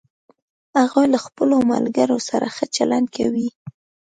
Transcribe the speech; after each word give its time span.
هغوی 0.81 1.05
له 1.13 1.19
خپلوملګرو 1.25 2.17
سره 2.29 2.47
ښه 2.55 2.65
چلند 2.75 3.07
کوي 3.15 3.47